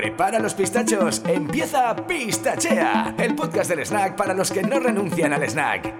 [0.00, 5.46] Prepara los pistachos, empieza Pistachea, el podcast del snack para los que no renuncian al
[5.46, 5.94] snack.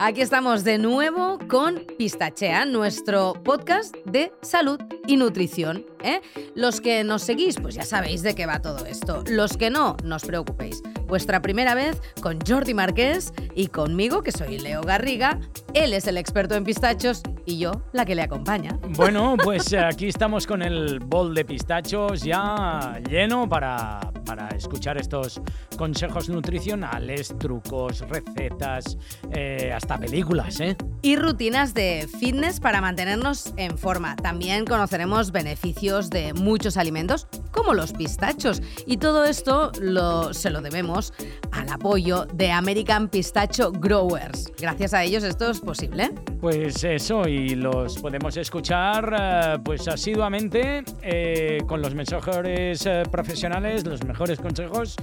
[0.00, 5.86] Aquí estamos de nuevo con Pistachea, nuestro podcast de salud y nutrición.
[6.02, 6.20] ¿eh?
[6.56, 9.22] Los que nos seguís, pues ya sabéis de qué va todo esto.
[9.28, 10.82] Los que no, no os preocupéis.
[11.12, 15.38] Vuestra primera vez con Jordi Marqués y conmigo, que soy Leo Garriga.
[15.74, 18.78] Él es el experto en pistachos y yo la que le acompaña.
[18.96, 25.42] Bueno, pues aquí estamos con el bol de pistachos ya lleno para, para escuchar estos
[25.76, 28.96] consejos nutricionales, trucos, recetas,
[29.32, 30.78] eh, hasta películas, ¿eh?
[31.02, 34.16] Y rutinas de fitness para mantenernos en forma.
[34.16, 38.62] También conoceremos beneficios de muchos alimentos, como los pistachos.
[38.86, 41.12] Y todo esto lo, se lo debemos
[41.52, 44.52] al apoyo de American Pistacho Growers.
[44.58, 46.10] Gracias a ellos esto es posible.
[46.40, 53.86] Pues eso, y los podemos escuchar eh, pues asiduamente eh, con los mejores eh, profesionales,
[53.86, 54.96] los mejores consejos.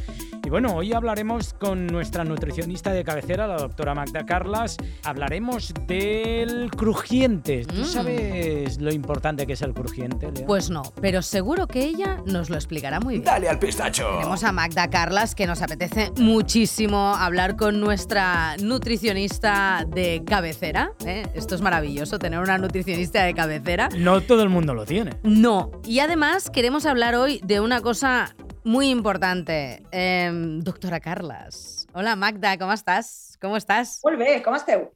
[0.49, 4.78] Y bueno, hoy hablaremos con nuestra nutricionista de cabecera, la doctora Magda Carlas.
[5.03, 7.66] Hablaremos del crujiente.
[7.66, 7.86] ¿Tú Mm.
[7.86, 10.47] sabes lo importante que es el crujiente, Leo?
[10.47, 13.25] Pues no, pero seguro que ella nos lo explicará muy bien.
[13.25, 14.08] Dale al pistacho.
[14.17, 20.94] Tenemos a Magda Carlas que nos apetece muchísimo hablar con nuestra nutricionista de cabecera.
[21.05, 21.27] ¿eh?
[21.36, 23.89] Esto es maravilloso, tener una nutricionista de cabecera.
[23.95, 25.11] No todo el mundo lo tiene.
[25.22, 25.70] No.
[25.86, 28.33] Y además queremos hablar hoy de una cosa
[28.70, 29.81] muy importante.
[29.92, 31.88] Em, doctora Carlas.
[31.92, 33.36] Hola Magda, ¿cómo estás?
[33.42, 34.00] ¿Cómo estás?
[34.03, 34.92] Molt bé, com esteu?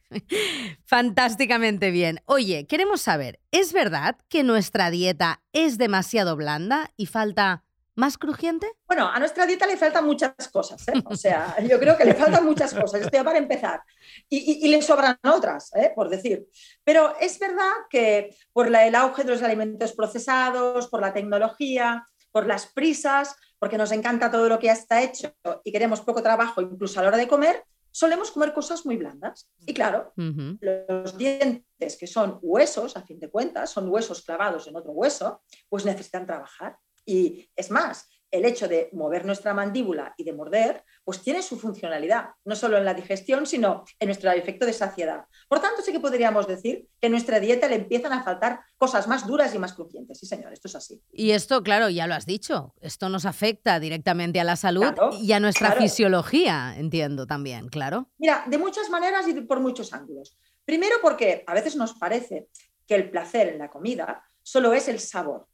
[0.85, 2.19] Fantásticamente bien.
[2.25, 7.63] Oye, queremos saber, ¿es verdad que nuestra dieta es demasiado blanda y falta
[7.95, 8.67] más crujiente?
[8.85, 11.01] Bueno, a nuestra dieta le faltan muchas cosas, ¿eh?
[11.05, 13.81] O sea, yo creo que le faltan muchas cosas, esto ya para empezar.
[14.29, 15.91] Y, y- y le sobran otras, ¿eh?
[15.95, 16.45] por decir.
[16.83, 22.05] Pero es verdad que por la- el auge de los alimentos procesados, por la tecnología,
[22.31, 25.33] por las prisas, porque nos encanta todo lo que ya está hecho
[25.63, 29.49] y queremos poco trabajo incluso a la hora de comer, solemos comer cosas muy blandas.
[29.65, 34.75] Y claro, los dientes, que son huesos, a fin de cuentas, son huesos clavados en
[34.75, 36.77] otro hueso, pues necesitan trabajar.
[37.05, 41.59] Y es más, el hecho de mover nuestra mandíbula y de morder, pues tiene su
[41.59, 45.25] funcionalidad, no solo en la digestión, sino en nuestro efecto de saciedad.
[45.47, 49.07] Por tanto, sí que podríamos decir que en nuestra dieta le empiezan a faltar cosas
[49.07, 50.17] más duras y más crujientes.
[50.17, 50.99] Sí, señor, esto es así.
[51.11, 55.11] Y esto, claro, ya lo has dicho, esto nos afecta directamente a la salud Claro,
[55.21, 55.81] y a nuestra claro.
[55.81, 58.09] fisiología, entiendo también, claro.
[58.17, 60.39] Mira, de muchas maneras y por muchos ángulos.
[60.65, 62.47] Primero porque a veces nos parece
[62.87, 65.47] que el placer en la comida solo es el sabor.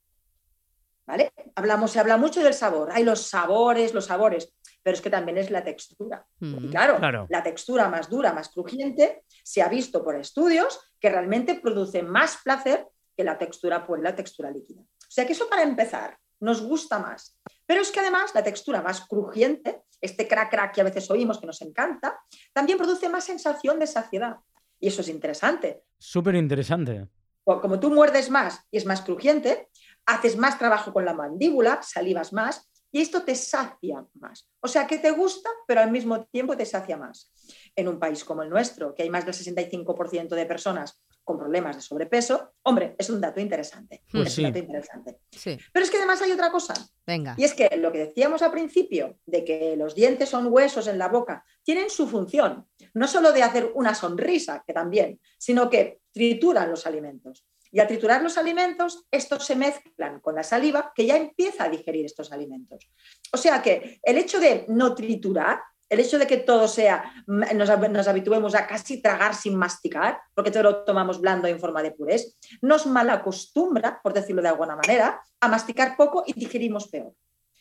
[1.10, 1.34] ¿Vale?
[1.56, 2.90] Hablamos, se habla mucho del sabor.
[2.92, 4.54] Hay los sabores, los sabores,
[4.84, 6.24] pero es que también es la textura.
[6.40, 6.70] Y Mm.
[6.70, 7.26] claro, Claro.
[7.32, 12.38] la textura más dura, más crujiente, se ha visto por estudios que realmente produce más
[12.44, 12.86] placer
[13.18, 14.82] que la textura pues, la textura líquida.
[14.82, 17.36] O sea que eso para empezar nos gusta más.
[17.66, 21.40] Pero es que además la textura más crujiente, este crack crack que a veces oímos
[21.40, 22.20] que nos encanta,
[22.54, 24.36] también produce más sensación de saciedad.
[24.80, 25.82] Y eso es interesante.
[25.98, 27.08] Súper interesante.
[27.44, 29.70] Como tú muerdes más y es más crujiente,
[30.10, 34.50] haces más trabajo con la mandíbula, salivas más y esto te sacia más.
[34.62, 37.32] O sea que te gusta, pero al mismo tiempo te sacia más.
[37.76, 41.76] En un país como el nuestro, que hay más del 65% de personas con problemas
[41.76, 44.04] de sobrepeso, hombre, es un dato interesante.
[44.12, 44.42] Pues es sí.
[44.44, 45.20] un dato interesante.
[45.32, 46.74] Sí, Pero es que además hay otra cosa.
[47.06, 47.36] venga.
[47.38, 50.98] Y es que lo que decíamos al principio, de que los dientes son huesos en
[50.98, 56.00] la boca, tienen su función, no solo de hacer una sonrisa, que también, sino que
[56.12, 57.46] trituran los alimentos.
[57.72, 61.70] Y al triturar los alimentos, estos se mezclan con la saliva, que ya empieza a
[61.70, 62.90] digerir estos alimentos.
[63.32, 67.90] O sea que el hecho de no triturar, el hecho de que todo sea, nos,
[67.90, 71.92] nos habituemos a casi tragar sin masticar, porque todo lo tomamos blando en forma de
[71.92, 77.14] purés, nos malacostumbra, por decirlo de alguna manera, a masticar poco y digerimos peor.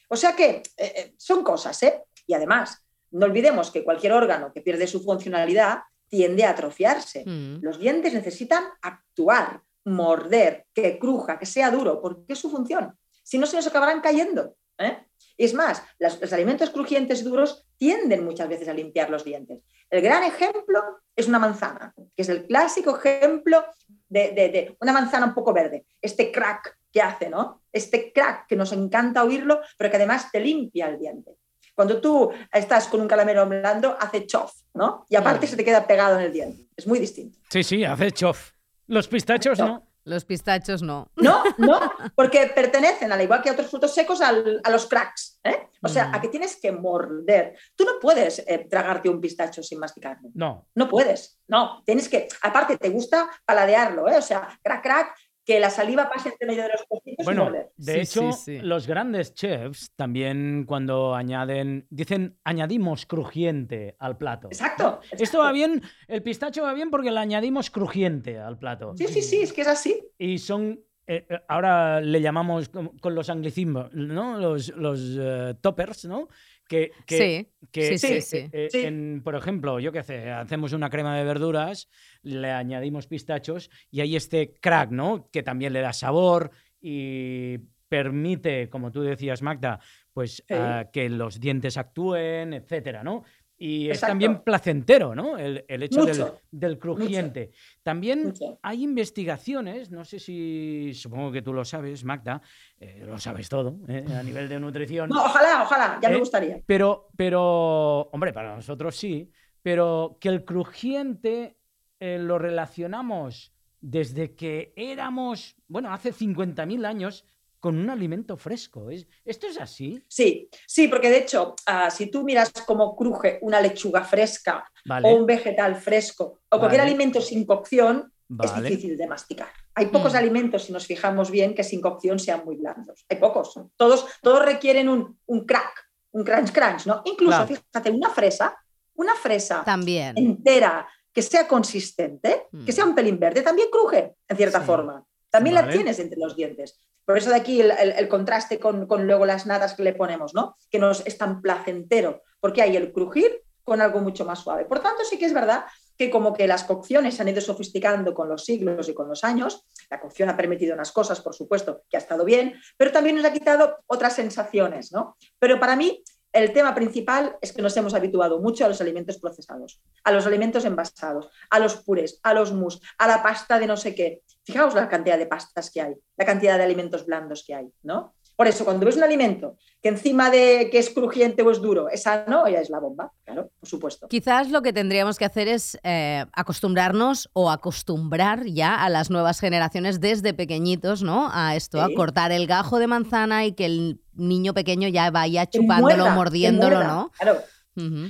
[0.08, 2.02] O sea que eh, eh, son cosas, ¿eh?
[2.26, 7.24] Y además, no olvidemos que cualquier órgano que pierde su funcionalidad tiende a atrofiarse.
[7.24, 7.58] Mm.
[7.62, 12.96] Los dientes necesitan actuar, morder, que cruja, que sea duro, porque es su función.
[13.22, 14.54] Si no, se nos acabarán cayendo.
[14.78, 14.98] ¿eh?
[15.36, 19.60] Es más, las- los alimentos crujientes duros tienden muchas veces a limpiar los dientes.
[19.90, 20.82] El gran ejemplo
[21.16, 23.64] es una manzana, que es el clásico ejemplo
[24.08, 25.84] de, de- de una manzana un poco verde.
[26.00, 27.62] Este crack que hace, ¿no?
[27.72, 31.36] Este crack que nos encanta oírlo, pero que además te limpia el diente.
[31.74, 35.04] Cuando tú estás con un calamero blando, hace chof, ¿no?
[35.08, 36.66] Y aparte se te queda pegado en el diente.
[36.76, 37.38] Es muy distinto.
[37.50, 38.52] Sí, sí, hace chof.
[38.88, 39.84] Los pistachos no.
[40.04, 41.10] Los pistachos no.
[41.16, 41.78] No, no,
[42.16, 45.38] porque pertenecen, al igual que otros frutos secos, al- a los cracks.
[45.44, 45.68] ¿eh?
[45.82, 46.14] O sea, Mm.
[46.14, 47.56] a que tienes que morder.
[47.76, 50.30] Tú no puedes eh, tragarte un pistacho sin masticarlo.
[50.34, 50.66] No.
[50.74, 51.38] No puedes.
[51.46, 54.16] No, tienes que, aparte, te gusta paladearlo, ¿eh?
[54.16, 55.14] O sea, crack, crack,
[55.48, 58.58] que la saliva pase entre medio de los trocitos y Bueno, de Sí, hecho, sí,
[58.58, 58.60] sí.
[58.60, 64.48] los grandes chefs también cuando añaden, dicen añadimos crujiente al plato.
[64.48, 65.00] Exacto.
[65.04, 65.38] Esto exacto.
[65.38, 68.92] va bien, el pistacho va bien porque le añadimos crujiente al plato.
[68.94, 69.98] Sí, sí, sí, es que es así.
[70.18, 74.36] Y son, eh, eh, ahora le llamamos con, con los anglicismos, ¿no?
[74.38, 76.28] Los, los eh, toppers, ¿no?
[76.68, 78.50] Que, que, Sí, que, sí, sí, eh, sí.
[78.52, 78.80] eh, Sí.
[78.84, 81.88] en, por ejemplo, yo qué sé, hacemos una crema de verduras,
[82.22, 85.30] le añadimos pistachos y hay este crack, ¿no?
[85.32, 86.50] Que también le da sabor
[86.80, 89.80] y permite, como tú decías, Magda,
[90.12, 90.54] pues Sí.
[90.54, 93.24] ah, que los dientes actúen, etcétera, ¿no?
[93.60, 95.36] Y es también placentero, ¿no?
[95.36, 96.06] El, el hecho
[96.50, 97.50] del, crujiente.
[97.82, 98.60] También Mucho.
[98.62, 102.40] hay investigaciones, no sé si, supongo que tú lo sabes, Magda,
[102.78, 104.04] eh, lo sabes todo, ¿eh?
[104.16, 105.10] a nivel de nutrición.
[105.10, 106.12] No, ojalá, ojalá, ya ¿Eh?
[106.12, 106.60] me gustaría.
[106.66, 109.28] Pero, pero, hombre, para nosotros sí,
[109.60, 111.58] pero que el crujiente
[111.98, 117.24] eh, lo relacionamos desde que éramos, bueno, hace 50.000 años
[117.60, 118.90] con un alimento fresco.
[118.90, 120.02] ¿Es, ¿Esto es así?
[120.08, 125.08] Sí, sí, porque de hecho, ah, si tú miras cómo cruje una lechuga fresca Vale,
[125.08, 126.90] o un vegetal fresco o cualquier Vale.
[126.90, 128.12] alimento sin cocción,
[128.42, 129.48] es difícil de masticar.
[129.74, 130.16] Hay pocos Mm.
[130.16, 133.04] alimentos, si nos fijamos bien, que sin cocción sean muy blandos.
[133.08, 133.54] Hay pocos.
[133.76, 137.02] Todos, todos requieren un, un crack, un crunch crunch, ¿no?
[137.06, 137.46] Incluso, Claro.
[137.72, 138.56] fíjate, una fresa,
[138.94, 140.16] una fresa También.
[140.18, 142.64] entera que sea consistente, Mm.
[142.64, 144.66] que sea un pelín verde, también cruje, en cierta Sí.
[144.66, 145.04] forma.
[145.30, 145.74] También la Vale.
[145.74, 146.80] tienes entre los dientes.
[147.04, 149.94] Por eso de aquí el, el- el contraste con, con luego las natas que le
[149.94, 150.56] ponemos, ¿no?
[150.70, 154.64] Que nos es tan placentero, porque hay el crujir con algo mucho más suave.
[154.64, 155.64] Por tanto, sí que es verdad
[155.98, 159.24] que como que las cocciones se han ido sofisticando con los siglos y con los
[159.24, 159.66] años.
[159.90, 163.24] La cocción ha permitido unas cosas, por supuesto, que ha estado bien, pero también nos
[163.26, 165.16] ha quitado otras sensaciones, ¿no?
[165.38, 166.02] Pero para mí
[166.38, 170.26] el tema principal es que nos hemos habituado mucho a los alimentos procesados, a los
[170.26, 174.22] alimentos envasados, a los purés, a los mousse, a la pasta de no sé qué.
[174.44, 178.14] Fijaos la cantidad de pastas que hay, la cantidad de alimentos blandos que hay, ¿no?
[178.38, 181.88] Por eso, cuando ves un alimento que encima de que es crujiente o es duro,
[181.88, 184.06] es sano, ya es la bomba, claro, por supuesto.
[184.06, 189.40] Quizás lo que tendríamos que hacer es eh, acostumbrarnos o acostumbrar ya a las nuevas
[189.40, 191.28] generaciones desde pequeñitos, ¿no?
[191.32, 195.46] A esto, a cortar el gajo de manzana y que el niño pequeño ya vaya
[195.46, 197.10] chupándolo, muerda, mordiéndolo, ¿no?
[197.18, 197.40] Claro.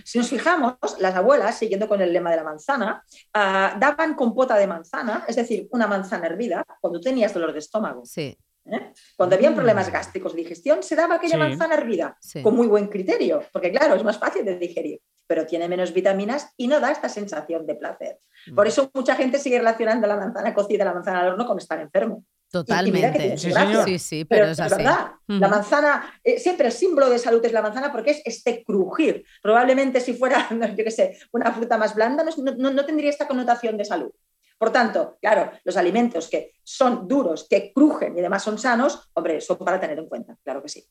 [0.04, 3.02] Si nos fijamos, las abuelas, siguiendo con el lema de la manzana,
[3.32, 8.02] ah, daban compota de manzana, es decir, una manzana hervida, cuando tenías dolor de estómago.
[8.04, 8.36] Sí,
[8.72, 8.92] ¿eh?
[9.16, 9.56] Cuando habían Mm.
[9.56, 11.38] problemas gástricos de digestión, se daba aquella Sí.
[11.38, 12.42] manzana hervida, sí.
[12.42, 16.52] con muy buen criterio, porque claro, es más fácil de digerir, pero tiene menos vitaminas
[16.56, 18.18] y no da esta sensación de placer.
[18.54, 18.68] Por Mm.
[18.68, 22.24] eso mucha gente sigue relacionando la manzana cocida, la manzana al horno con estar enfermo.
[22.50, 23.36] Totalmente.
[23.36, 23.50] Sí.
[23.84, 24.74] Sí, sí, pero, es así.
[24.76, 25.10] verdad.
[25.26, 25.54] La Ujú.
[25.54, 29.24] manzana, eh, siempre el símbolo de salud es la manzana porque es este crujir.
[29.42, 33.26] Probablemente si fuera, yo qué sé, una fruta más blanda, no, no- no tendría esta
[33.28, 34.10] connotación de salud.
[34.58, 39.40] Por tanto, claro, los alimentos que son duros, que crujen y además son sanos, hombre,
[39.40, 40.84] son para tener en cuenta, claro que sí.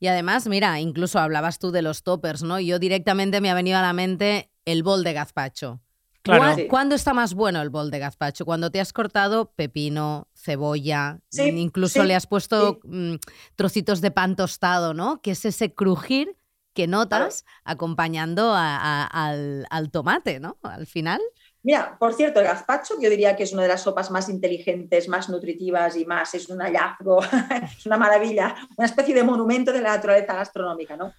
[0.00, 2.58] Y además, mira, incluso hablabas tú de los toppers, ¿no?
[2.60, 5.80] Yo directamente me ha venido a la mente el bol de gazpacho.
[6.22, 6.42] Claro.
[6.42, 6.66] ¿Cuá- Sí.
[6.68, 8.46] ¿Cuándo está más bueno el bol de gazpacho?
[8.46, 13.16] Cuando te has cortado pepino, cebolla, Sí, mm, incluso sí, le has puesto mm,
[13.54, 15.20] trocitos de pan tostado, ¿no?
[15.20, 16.36] Que es ese crujir
[16.72, 20.58] que notas acompañando a- a- al, al tomate, ¿no?
[20.62, 21.20] Al final.
[21.64, 25.08] Mira, por cierto, el gazpacho yo diría que es una de las sopas más inteligentes,
[25.08, 27.20] más nutritivas y más, es un hallazgo,
[27.78, 31.12] es una maravilla, una especie de monumento de la naturaleza gastronómica, ¿no?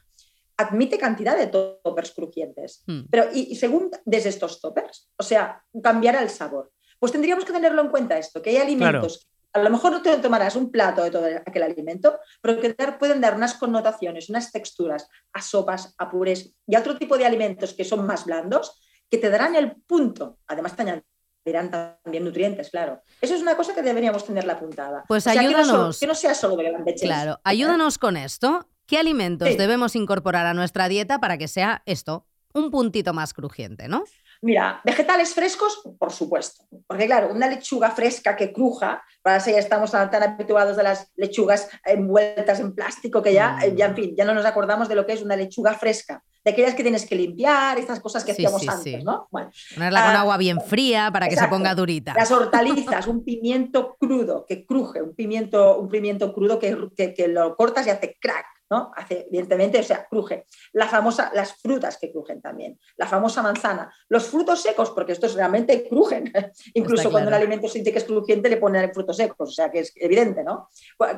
[0.58, 3.02] Admite cantidad de toppers crujientes, Mm.
[3.12, 6.72] pero y, y según desde estos toppers, o sea, cambiará el sabor.
[7.00, 10.16] Pues tendríamos que tenerlo en cuenta esto, que hay alimentos, a lo mejor no te
[10.18, 14.52] tomarás un plato de todo aquel alimento, pero que dar- pueden dar unas connotaciones, unas
[14.52, 18.80] texturas a sopas, a purés y a otro tipo de alimentos que son más blandos,
[19.10, 20.40] que te darán el punto.
[20.48, 21.72] Además, te añadirán
[22.04, 23.02] también nutrientes, claro.
[23.22, 25.04] Eso es una cosa que deberíamos tenerla apuntada.
[25.08, 26.00] Pues O sea, que no, solo- ayúdanos.
[26.00, 28.68] que no sea solo de Claro, ayúdanos con esto.
[28.88, 29.58] ¿Qué alimentos Sí.
[29.58, 34.04] debemos incorporar a nuestra dieta para que sea esto, un puntito más crujiente, ¿no?
[34.42, 36.66] Mira, vegetales frescos, por supuesto.
[36.86, 40.84] Porque claro, una lechuga fresca que cruja, para eso ya estamos tan, tan habituados de
[40.84, 44.96] las lechugas envueltas en plástico que ya, ya, en fin, ya no nos acordamos de
[44.96, 46.24] lo que es una lechuga fresca.
[46.46, 49.04] De aquellas que tienes que limpiar, estas cosas que Sí, hacíamos sí, antes, sí.
[49.04, 49.28] ¿no?
[49.32, 52.14] Bueno, Ponerla con Ah, agua bien fría para que se ponga durita.
[52.16, 57.28] Las hortalizas, un pimiento crudo que cruje, un pimiento, un pimiento crudo que, que- que
[57.28, 58.92] lo cortas y hace crack, ¿no?
[58.96, 60.46] Hace, evidentemente, o sea, cruje.
[60.74, 65.36] La famosa, las frutas que crujen también, la famosa manzana, los frutos secos, porque estos
[65.36, 66.32] realmente crujen.
[66.74, 69.80] Incluso cuando un alimento siente que es crujiente, le ponen frutos secos, o sea que
[69.80, 70.70] es evidente, ¿no?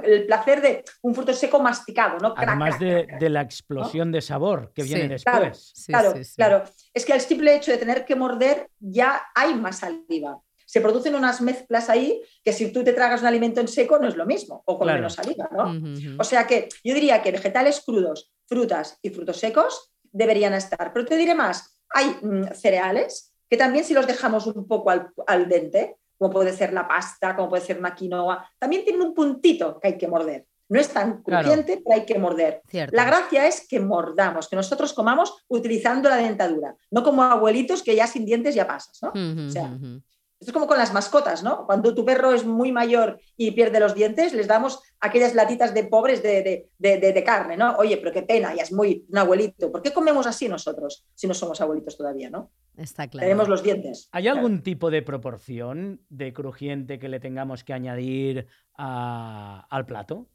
[0.04, 2.34] El placer de un fruto seco masticado, ¿no?
[2.34, 4.94] Crack, Además de, la explosión de sabor que Sí.
[4.94, 5.46] viene Claro.
[5.46, 5.72] después.
[5.76, 6.36] Sí, claro, sí, sí.
[6.36, 6.64] claro.
[6.94, 10.40] Es que el simple hecho de tener que morder ya hay más saliva.
[10.68, 14.08] Se producen unas mezclas ahí que si tú te tragas un alimento en seco no
[14.08, 14.98] es lo mismo o con Claro.
[15.00, 15.74] menos saliva, ¿no?
[16.20, 20.92] O sea que yo diría que vegetales crudos, frutas y frutos secos deberían estar.
[20.94, 25.10] Pero te diré más, hay mm, cereales que también si los dejamos un poco al,
[25.26, 29.14] al dente, como puede ser la pasta, como puede ser una quinoa, también tienen un
[29.14, 30.46] puntito que hay que morder.
[30.70, 31.46] No es tan Claro.
[31.46, 32.62] crujiente, pero hay que morder.
[32.68, 32.94] Cierto.
[32.94, 37.96] La gracia es que mordamos, que nosotros comamos utilizando la dentadura, no como abuelitos que
[37.96, 39.14] ya sin dientes ya pasas, ¿no?
[39.48, 39.72] O sea.
[40.40, 41.66] Esto es como con las mascotas, ¿no?
[41.66, 45.84] Cuando tu perro es muy mayor y pierde los dientes, les damos aquellas latitas de
[45.86, 47.76] pobres de, de- de- de- de carne, ¿no?
[47.78, 49.72] Oye, pero qué pena, ya es muy un abuelito.
[49.72, 52.52] ¿Por qué comemos así nosotros si no somos abuelitos todavía, ¿no?
[52.76, 53.26] Está claro.
[53.26, 54.10] Tenemos los dientes.
[54.12, 58.46] ¿Hay algún tipo de proporción de crujiente que le tengamos que añadir
[58.78, 60.28] a- al plato?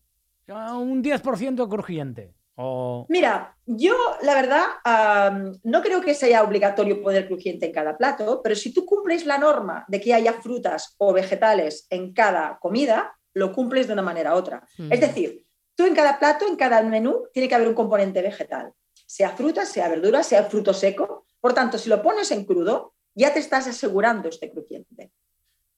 [0.49, 2.35] Un 10% crujiente.
[2.57, 3.07] O...
[3.09, 8.55] Mira, yo la verdad no creo que sea obligatorio poner crujiente en cada plato, pero
[8.55, 13.53] si tú cumples la norma de que haya frutas o vegetales en cada comida, lo
[13.53, 14.67] cumples de una manera u otra.
[14.91, 18.73] Es decir, tú en cada plato, en cada menú, tiene que haber un componente vegetal,
[19.07, 21.27] sea fruta, sea verdura, sea fruto seco.
[21.41, 25.11] Por tanto, si lo pones en crudo, ya te estás asegurando este crujiente.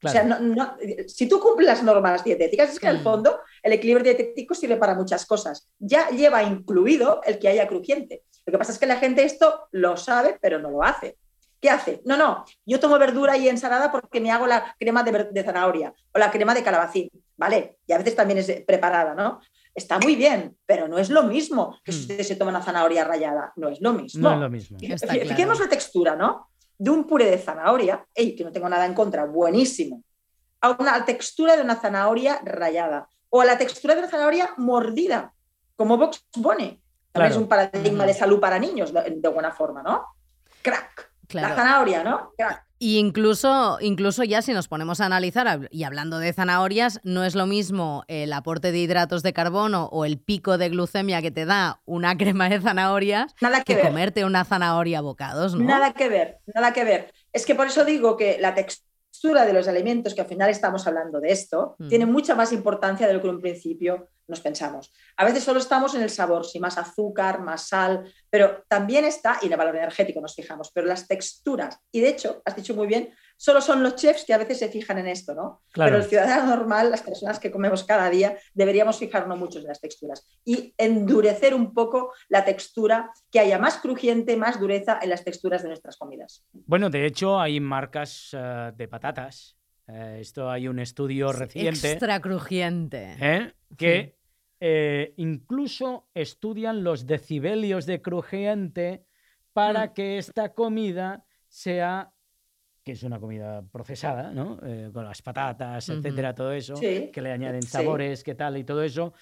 [0.03, 3.05] O sea, no- no- si tú cumples las normas dietéticas, es que en el Mm.
[3.05, 5.69] fondo el equilibrio dietético sirve para muchas cosas.
[5.79, 8.23] Ya lleva incluido el que haya crujiente.
[8.45, 11.17] Lo que pasa es que la gente esto lo sabe, pero no lo hace.
[11.61, 12.03] ¿Qué hace?
[12.05, 15.95] No, no, yo tomo verdura y ensalada porque me hago la crema de, de zanahoria
[16.13, 17.09] o la crema de calabacín,
[17.39, 17.79] ¿vale?
[17.87, 19.41] Y a veces también es preparada, ¿no?
[19.75, 22.03] Está muy bien, pero no es lo mismo que si Mm.
[22.03, 24.29] usted se toma una zanahoria rallada, no es lo mismo.
[24.29, 24.79] No es lo mismo.
[24.79, 24.89] Fí-
[25.37, 25.55] claro.
[25.59, 26.51] La textura, ¿no?
[26.79, 30.03] De un puré de zanahoria, ey, que no tengo nada en contra, buenísimo,
[30.61, 35.33] a una textura de una zanahoria rallada o a la textura de una zanahoria mordida,
[35.77, 36.11] como Bunny.
[36.37, 36.81] También
[37.13, 37.31] Claro.
[37.31, 40.05] es un paradigma de salud para niños, de, de buena forma, ¿no?
[40.63, 41.13] Crack.
[41.29, 41.49] Claro.
[41.49, 42.33] La zanahoria, ¿no?
[42.37, 42.67] Crack.
[42.85, 47.35] Y incluso, incluso ya si nos ponemos a analizar, y hablando de zanahorias, no es
[47.35, 51.47] lo mismo el aporte de hidratos de carbono o el pico de glucemia que te
[51.47, 55.65] da una crema de zanahorias Nada que comerte una zanahoria a bocados, ¿no?
[55.65, 57.15] Nada que ver, nada que ver.
[57.33, 60.87] Es que por eso digo que la textura de los alimentos, que al final estamos
[60.87, 61.89] hablando de esto, Mm.
[61.89, 64.93] tiene mucha más importancia de lo que en un principio nos pensamos.
[65.17, 69.39] A veces solo estamos en el sabor, si más azúcar, más sal, pero también está,
[69.43, 72.75] y en el valor energético nos fijamos, pero las texturas, y de hecho, has dicho
[72.75, 75.63] muy bien, solo son los chefs que a veces se fijan en esto, ¿no?
[75.73, 75.91] Claro.
[75.91, 79.81] Pero el ciudadano normal, las personas que comemos cada día, deberíamos fijarnos mucho en las
[79.81, 85.25] texturas y endurecer un poco la textura, que haya más crujiente, más dureza en las
[85.25, 86.45] texturas de nuestras comidas.
[86.53, 89.57] Bueno, de hecho, hay marcas eh, de patatas.
[89.87, 91.93] Eh, esto hay un estudio reciente.
[91.93, 93.17] Extra crujiente.
[93.21, 93.53] ¿eh?
[93.77, 94.17] que
[94.61, 99.05] eh, incluso estudian los decibelios de crujiente
[99.53, 99.93] para Mm.
[99.95, 102.13] que esta comida sea,
[102.85, 104.59] que es una comida procesada, ¿no?
[104.65, 107.69] Eh, con las patatas, etcétera, todo eso, Sí, que le añaden sí.
[107.69, 109.13] sabores, qué tal y todo eso,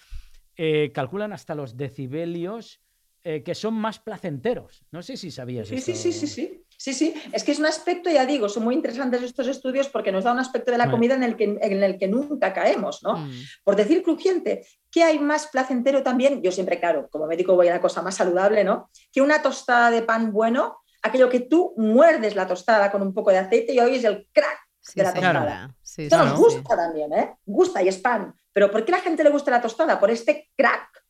[0.57, 2.81] eh, calculan hasta los decibelios
[3.25, 4.85] eh, que son más placenteros.
[4.91, 5.93] No sé si sabías Sí, esto.
[5.95, 6.62] sí, sí, sí, sí.
[6.83, 10.11] Sí, sí, es que es un aspecto, ya digo, son muy interesantes estos estudios porque
[10.11, 13.05] nos da un aspecto de la comida en el que, en el que nunca caemos,
[13.05, 13.19] ¿no?
[13.19, 13.31] Mm.
[13.63, 16.43] Por decir crujiente, ¿qué hay más placentero también?
[16.43, 18.91] Yo siempre, claro, como médico voy a la cosa más saludable, ¿no?
[19.13, 23.31] Que una tostada de pan bueno, aquello que tú muerdes la tostada con un poco
[23.31, 24.59] de aceite y oyes el crack.
[24.81, 25.41] Sí, de la señora.
[25.41, 25.77] tostada.
[25.83, 26.37] Sí, Esto nos sí.
[26.37, 27.37] gusta también, ¿eh?
[27.47, 28.35] Gusta y es pan.
[28.53, 30.01] Pero ¿por qué a la gente le gusta la tostada?
[30.01, 31.02] Por este crack.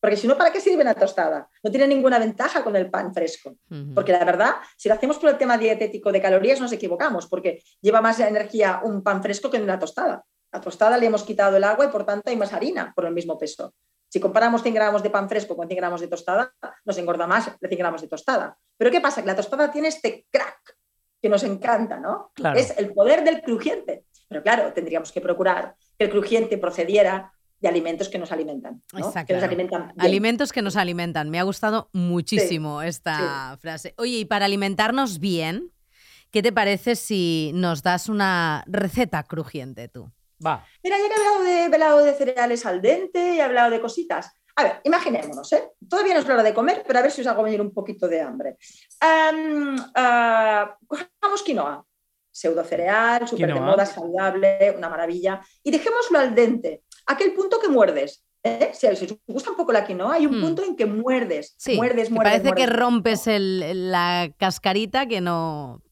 [0.00, 1.48] Porque si no, ¿para qué sirve la tostada?
[1.62, 3.56] No tiene ninguna ventaja con el pan fresco.
[3.70, 3.94] Ujú.
[3.94, 7.62] Porque la verdad, si lo hacemos por el tema dietético de calorías, nos equivocamos, porque
[7.80, 10.24] lleva más energía un pan fresco que una tostada.
[10.52, 13.12] La tostada le hemos quitado el agua y por tanto hay más harina por el
[13.12, 13.74] mismo peso.
[14.08, 16.52] Si comparamos 100 gramos de pan fresco con 100 gramos de tostada,
[16.84, 18.56] nos engorda más de 100 gramos de tostada.
[18.76, 19.20] Pero ¿qué pasa?
[19.20, 20.76] Que la tostada tiene este crack
[21.20, 22.30] que nos encanta, ¿no?
[22.34, 22.58] Claro.
[22.58, 24.04] Es el poder del crujiente.
[24.28, 29.08] Pero claro, tendríamos que procurar que el crujiente procediera de alimentos que nos alimentan, ¿no?
[29.08, 29.46] Está que nos claro.
[29.46, 30.00] alimentan bien.
[30.00, 31.30] Alimentos que nos alimentan.
[31.30, 33.94] Me ha gustado muchísimo esta frase.
[33.96, 35.72] Oye, y para alimentarnos bien,
[36.30, 40.10] ¿qué te parece si nos das una receta crujiente tú?
[40.44, 43.42] Va, Mira, ya que he hablado de, he hablado de cereales al dente y he
[43.42, 44.32] hablado de cositas.
[44.58, 45.70] A ver, imaginémonos, ¿eh?
[45.88, 47.72] Todavía no es la hora de comer, pero a ver si os hago venir un
[47.72, 48.56] poquito de hambre.
[49.00, 51.84] Am, ah, cojamos quinoa,
[52.30, 55.40] pseudo cereal, súper de moda, saludable, una maravilla.
[55.62, 58.24] Y dejémoslo al dente, aquel punto que muerdes.
[58.42, 58.70] ¿eh?
[58.74, 60.42] Si si os gusta un poco la quinoa, hay un Hmm.
[60.42, 62.40] punto en que muerdes, Sí, muerdes, muerdes.
[62.42, 65.82] parece que rompes el- la cascarita que no...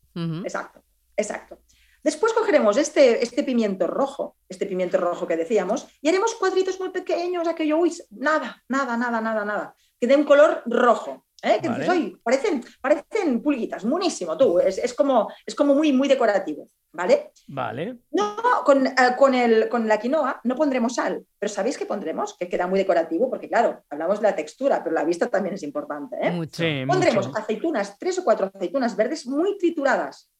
[0.44, 0.82] Exacto,
[1.16, 1.58] exacto.
[2.04, 6.90] Después cogeremos este, este pimiento rojo, este pimiento rojo que decíamos, y haremos cuadritos muy
[6.90, 11.24] pequeños, aquello, uy, nada, nada, nada, nada, nada, que dé un color rojo.
[11.44, 11.58] ¿Eh?
[11.60, 16.08] que dices, "Oy, parecen, parecen pulguitas, buenísimo tú, es, es como, es como muy, muy
[16.08, 17.32] decorativo, ¿vale?
[17.48, 17.98] Vale.
[18.10, 22.36] No, con, eh, con, el, con la quinoa no pondremos sal, pero ¿sabéis qué pondremos?
[22.38, 25.62] Que queda muy decorativo, porque claro, hablamos de la textura, pero la vista también es
[25.62, 26.16] importante.
[26.20, 26.30] ¿eh?
[26.30, 26.62] Mucho.
[26.86, 27.38] Pondremos mucho.
[27.38, 30.30] aceitunas, tres o cuatro aceitunas verdes muy trituradas,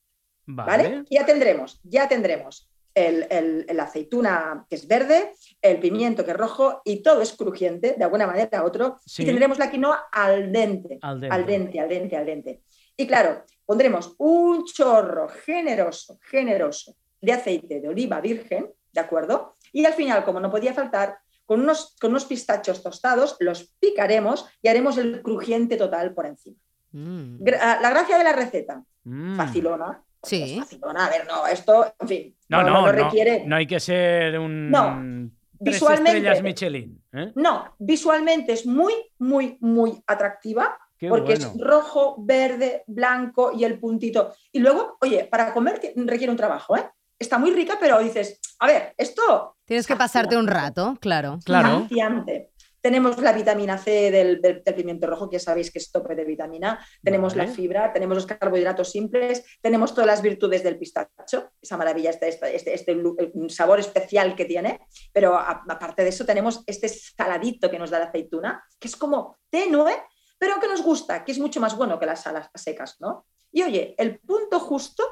[0.46, 0.82] ¿vale?
[0.82, 1.04] Vale.
[1.08, 6.30] Y ya tendremos, ya tendremos el, el- el aceituna que es verde, el pimiento que
[6.30, 8.96] es rojo y todo es crujiente de alguna manera a otro.
[9.04, 9.22] Sí.
[9.22, 11.34] Y tendremos la quinoa al dente, Al dente.
[11.34, 12.62] al dente, al dente, al dente.
[12.96, 19.56] Y claro, pondremos un chorro generoso, generoso de aceite de oliva virgen, ¿de acuerdo?
[19.72, 24.46] Y al final, como no podía faltar, con unos, con unos pistachos tostados, los picaremos
[24.62, 26.56] y haremos el crujiente total por encima.
[26.92, 27.42] Mm.
[27.42, 29.36] Gra- La gracia de la receta, Mm.
[29.36, 30.02] facilona.
[30.24, 30.60] Sí.
[30.96, 33.44] A ver, no, esto, en fin, No, no, no, requiere.
[33.46, 35.30] no hay que ser un No,
[35.62, 37.02] tres visualmente- estrellas Michelin.
[37.12, 37.32] ¿eh?
[37.34, 41.52] No, visualmente es muy, muy, muy atractiva Qué porque bueno.
[41.54, 44.32] es rojo, verde, blanco y el puntito.
[44.52, 46.88] Y luego, oye, para comer requiere un trabajo, ¿eh?
[47.18, 49.56] Está muy rica, pero dices, a ver, esto.
[49.64, 51.38] Tienes que pasarte un rato, claro.
[51.44, 51.82] Claro.
[51.82, 52.50] saciante.
[52.84, 56.22] Tenemos la vitamina C del, del- del pimiento rojo, que sabéis que es tope de
[56.26, 56.86] vitamina.
[57.02, 57.48] Tenemos Vale.
[57.48, 62.28] la fibra, tenemos los carbohidratos simples, tenemos todas las virtudes del pistacho, esa maravilla, este,
[62.28, 64.80] este, este- este sabor especial que tiene.
[65.14, 68.96] Pero a- aparte de eso, tenemos este saladito que nos da la aceituna, que es
[68.96, 69.94] como tenue,
[70.38, 73.24] pero que nos gusta, que es mucho más bueno que las salas secas, ¿no?
[73.50, 75.02] Y oye, el punto justo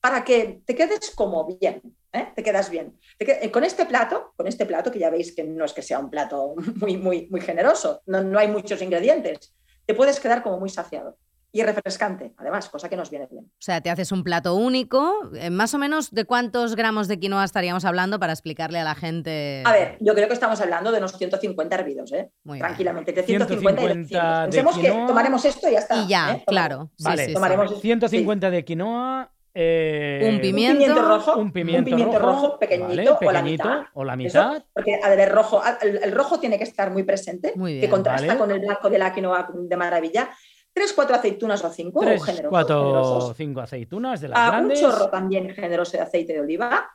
[0.00, 2.28] para que te quedes como bien, ¿eh?
[2.34, 2.98] te quedas bien.
[3.18, 5.82] Te eh, con este plato, con este plato, que ya veis que no es que
[5.82, 9.54] sea un plato muy, muy, muy generoso, no, no hay muchos ingredientes,
[9.86, 11.16] te puedes quedar como muy saciado
[11.50, 13.44] y refrescante, además, cosa que nos viene bien.
[13.46, 15.30] O sea, te haces un plato único.
[15.34, 18.94] eh, Más o menos, ¿de cuántos gramos de quinoa estaríamos hablando para explicarle a la
[18.94, 19.62] gente?
[19.64, 22.30] A ver, yo creo que estamos hablando de unos 150 hervidos, ¿eh?
[22.44, 24.10] Muy tranquilamente, entre 150, 150 y 200.
[24.10, 25.06] de Pensemos que quinoa.
[25.06, 25.96] tomaremos esto y ya está.
[26.02, 26.44] Y ya, ¿eh?
[26.46, 26.90] claro.
[26.98, 27.34] Sí, Vale, sí, sí.
[27.36, 29.32] Tomaremos- 150 de quinoa.
[29.60, 31.02] Eh, Un Un pimiento.
[31.02, 33.82] rojo, Un pimiento, rojo, pequeñito, vale, o la mitad.
[33.94, 34.64] o la Eso, mitad.
[34.72, 38.24] porque a ver, rojo, el, el rojo tiene que estar muy presente, Muy que contrasta
[38.26, 38.38] Vale.
[38.38, 40.30] con el blanco de la quinoa de maravilla.
[40.72, 43.36] Tres, cuatro aceitunas o cinco, Tres, generosos, cuatro, generosos.
[43.36, 44.80] cinco aceitunas de las Ah, un grandes.
[44.80, 46.88] chorro también generoso de aceite de oliva.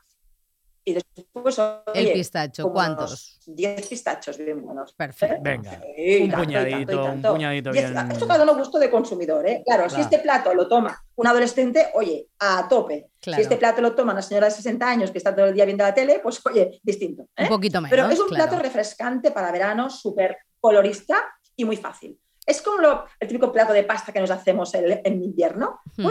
[0.86, 1.58] Y después,
[1.94, 3.38] El pistacho, ¿cuántos?
[3.46, 4.92] unos 10 pistachos bien buenos.
[4.92, 5.38] Perfecto.
[5.40, 8.10] Venga, Sí, un tanto, y puñadito, tanto, y un puñadito es- bien.
[8.10, 9.62] Esto cada uno gusto de consumidor, ¿eh?
[9.64, 13.08] Claro, si este plato lo toma un adolescente, oye, a tope.
[13.20, 13.36] Claro.
[13.36, 15.64] Si este plato lo toma una señora de 60 años que está todo el día
[15.64, 17.28] viendo la tele, pues oye, distinto.
[17.36, 17.44] ¿eh?
[17.44, 17.90] Un poquito menos.
[17.90, 18.50] Pero es un claro.
[18.50, 21.16] plato refrescante para verano, súper colorista
[21.56, 22.18] y muy fácil.
[22.46, 26.02] Es como lo- el típico plato de pasta que nos hacemos el- en invierno, Hmm.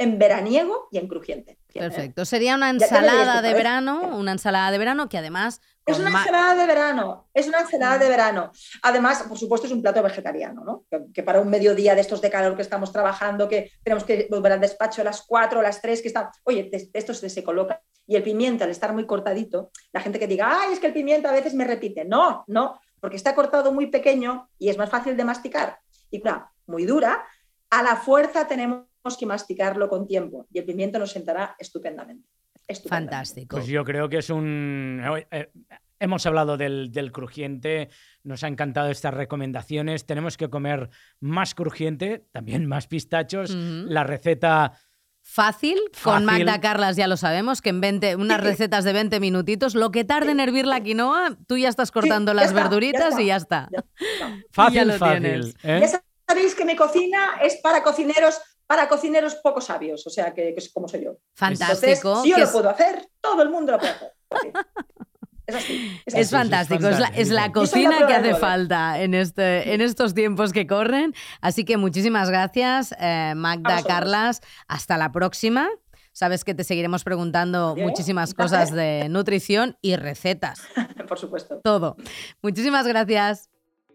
[0.00, 1.58] En veraniego y en crujiente.
[1.74, 1.78] ¿eh?
[1.78, 2.24] Perfecto.
[2.24, 3.54] Sería una ensalada de ¿sabes?
[3.54, 7.98] verano, una ensalada de verano que además Es una ensalada de verano, es una ensalada
[7.98, 8.50] de verano.
[8.82, 10.84] Además, por supuesto, es un plato vegetariano, ¿no?
[10.90, 14.26] Que, que para un mediodía de estos de calor que estamos trabajando, que tenemos que
[14.30, 17.18] volver al despacho a las 4 o las 3, que está, oye, de- de estos
[17.18, 17.82] se coloca.
[18.06, 20.94] Y el pimiento, al estar muy cortadito, la gente que diga, ay, es que el
[20.94, 22.04] pimiento a veces me repite.
[22.06, 25.78] No, no, porque está cortado muy pequeño y es más fácil de masticar.
[26.10, 27.22] Y claro, muy dura,
[27.68, 28.86] a la fuerza tenemos
[29.18, 32.28] que masticarlo con tiempo y el pimiento nos sentará estupendamente.
[32.66, 33.10] estupendamente.
[33.10, 33.56] fantástico.
[33.56, 35.02] Pues yo creo que es un.
[35.16, 35.50] eh, eh,
[36.00, 37.90] hemos hablado del, del crujiente,
[38.24, 40.06] nos han encantado estas recomendaciones.
[40.06, 43.50] Tenemos que comer más crujiente, también más pistachos.
[43.54, 44.72] La receta.
[45.22, 46.24] Fácil, con.
[46.24, 50.04] Magda Carlas ya lo sabemos, que en 20, unas recetas de 20 minutitos, lo que
[50.04, 53.22] tarde en hervir la quinoa, tú ya estás cortando ya las está, ya verduritas está.
[53.22, 53.68] y ya está.
[53.70, 54.38] Ya está.
[54.50, 55.54] Fácil, lo fácil.
[55.62, 55.80] ¿eh?
[55.82, 60.54] Ya sabéis que mi cocina es para cocineros, para cocineros poco sabios, o sea, que,
[60.54, 61.16] que es como soy yo.
[61.34, 61.72] Fantástico.
[61.72, 64.12] Entonces, si yo lo es- puedo hacer, todo el mundo lo puede hacer.
[65.44, 66.00] Es así.
[66.06, 66.36] Es, Es así.
[66.36, 67.08] fantástico, es la,
[67.46, 68.38] es cocina que hace nueve.
[68.38, 71.12] falta en, este, en estos tiempos que corren.
[71.40, 73.82] Así que muchísimas gracias, eh, Magda.
[73.82, 74.40] Carlas.
[74.68, 75.68] Hasta la próxima.
[76.12, 80.60] Sabes que te seguiremos preguntando muchísimas cosas de nutrición y recetas.
[81.08, 81.60] Por supuesto.
[81.64, 81.96] Todo.
[82.40, 83.49] Muchísimas gracias.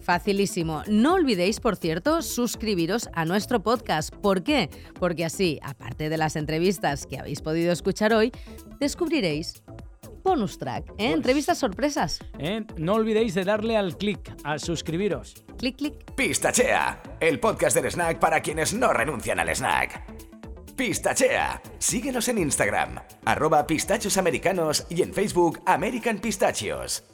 [0.00, 0.82] Facilísimo.
[0.88, 4.14] No olvidéis, por cierto, suscribiros a nuestro podcast.
[4.16, 4.70] ¿Por qué?
[4.98, 8.32] Porque así, aparte de las entrevistas que habéis podido escuchar hoy,
[8.78, 9.62] descubriréis
[10.22, 10.94] bonus track, ¿eh?
[10.96, 12.18] Pues- entrevistas sorpresas.
[12.38, 12.64] ¿eh?
[12.76, 15.34] No olvidéis de darle al clic, a suscribiros.
[15.58, 16.14] Clic, clic.
[16.14, 20.04] Pistachea, el podcast del snack para quienes no renuncian al snack.
[20.76, 27.04] Pistachea, síguenos en Instagram, arroba pistachos americanos y en Facebook American Pistachios.